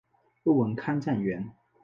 [0.45, 1.47] 问问看站员